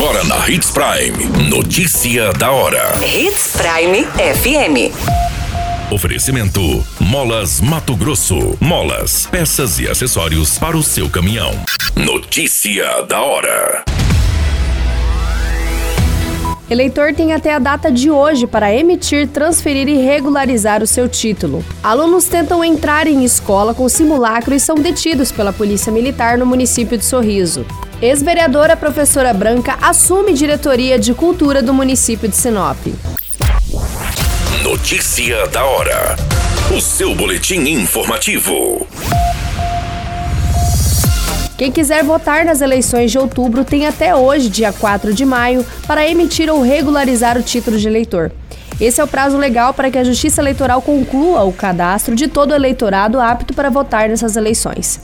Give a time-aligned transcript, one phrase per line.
[0.00, 1.50] Agora na Hits Prime.
[1.50, 2.94] Notícia da hora.
[3.04, 4.94] Hits Prime FM.
[5.92, 6.60] Oferecimento:
[7.00, 8.56] Molas Mato Grosso.
[8.60, 11.50] Molas, peças e acessórios para o seu caminhão.
[11.96, 13.84] Notícia da hora.
[16.70, 21.64] Eleitor tem até a data de hoje para emitir, transferir e regularizar o seu título.
[21.82, 26.96] Alunos tentam entrar em escola com simulacro e são detidos pela Polícia Militar no município
[26.96, 27.66] de Sorriso.
[28.00, 32.78] Ex-vereadora professora Branca assume diretoria de cultura do município de Sinop.
[34.62, 36.14] Notícia da hora.
[36.72, 38.86] O seu boletim informativo.
[41.56, 46.08] Quem quiser votar nas eleições de outubro tem até hoje, dia 4 de maio, para
[46.08, 48.30] emitir ou regularizar o título de eleitor.
[48.80, 52.54] Esse é o prazo legal para que a Justiça Eleitoral conclua o cadastro de todo
[52.54, 55.00] eleitorado apto para votar nessas eleições.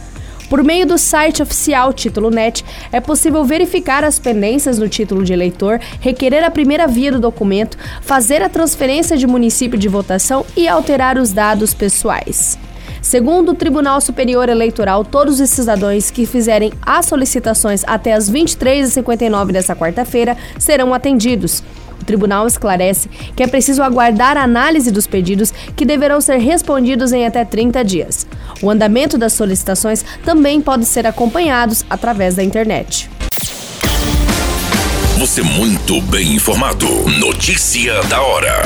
[0.48, 5.32] Por meio do site oficial Título Net, é possível verificar as pendências no título de
[5.32, 10.68] eleitor, requerer a primeira via do documento, fazer a transferência de município de votação e
[10.68, 12.58] alterar os dados pessoais.
[13.00, 19.52] Segundo o Tribunal Superior Eleitoral, todos os cidadãos que fizerem as solicitações até as 23h59
[19.52, 21.62] desta quarta-feira serão atendidos.
[22.00, 27.12] O tribunal esclarece que é preciso aguardar a análise dos pedidos, que deverão ser respondidos
[27.12, 28.26] em até 30 dias.
[28.62, 33.10] O andamento das solicitações também pode ser acompanhados através da internet.
[35.18, 36.86] Você muito bem informado.
[37.18, 38.64] Notícia da hora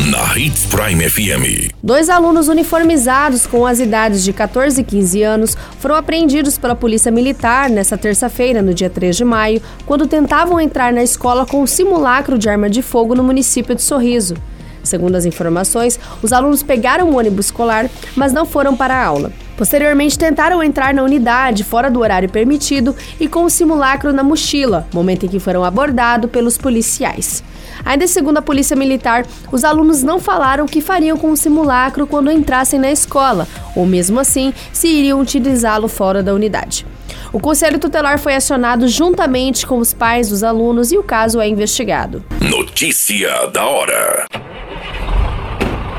[0.00, 1.72] na Hits Prime FM.
[1.80, 7.12] Dois alunos uniformizados com as idades de 14 e 15 anos foram apreendidos pela Polícia
[7.12, 11.66] Militar nesta terça-feira, no dia 3 de maio, quando tentavam entrar na escola com um
[11.66, 14.34] simulacro de arma de fogo no município de Sorriso.
[14.82, 19.32] Segundo as informações, os alunos pegaram o ônibus escolar, mas não foram para a aula.
[19.56, 24.88] Posteriormente, tentaram entrar na unidade fora do horário permitido e com o simulacro na mochila,
[24.92, 27.44] momento em que foram abordados pelos policiais.
[27.84, 32.06] Ainda segundo a Polícia Militar, os alunos não falaram o que fariam com o simulacro
[32.06, 33.46] quando entrassem na escola,
[33.76, 36.86] ou mesmo assim, se iriam utilizá-lo fora da unidade.
[37.32, 41.48] O Conselho Tutelar foi acionado juntamente com os pais dos alunos e o caso é
[41.48, 42.24] investigado.
[42.40, 44.26] Notícia da hora.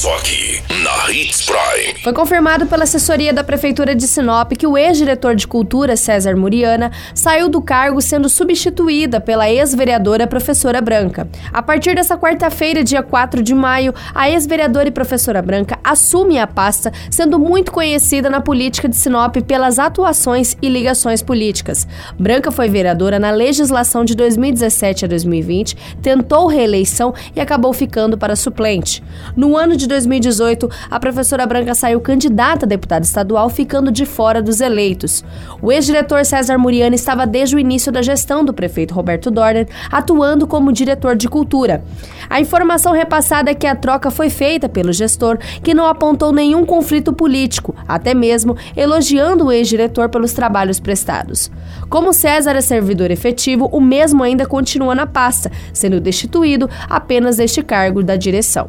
[0.00, 2.00] Só aqui, na Hits Prime.
[2.02, 6.90] Foi confirmado pela assessoria da Prefeitura de Sinop que o ex-diretor de Cultura, César Muriana,
[7.14, 11.28] saiu do cargo sendo substituída pela ex-vereadora professora Branca.
[11.52, 16.46] A partir dessa quarta-feira, dia 4 de maio, a ex-vereadora e professora Branca assume a
[16.46, 21.86] pasta, sendo muito conhecida na política de Sinop pelas atuações e ligações políticas.
[22.18, 28.34] Branca foi vereadora na legislação de 2017 a 2020, tentou reeleição e acabou ficando para
[28.34, 29.02] suplente.
[29.36, 34.40] No ano de 2018, a professora Branca saiu candidata a deputada estadual, ficando de fora
[34.40, 35.24] dos eleitos.
[35.60, 40.46] O ex-diretor César Muriani estava desde o início da gestão do prefeito Roberto Dorner, atuando
[40.46, 41.82] como diretor de cultura.
[42.28, 46.64] A informação repassada é que a troca foi feita pelo gestor, que não apontou nenhum
[46.64, 51.50] conflito político, até mesmo elogiando o ex-diretor pelos trabalhos prestados.
[51.88, 57.62] Como César é servidor efetivo, o mesmo ainda continua na pasta, sendo destituído apenas deste
[57.62, 58.68] cargo da direção.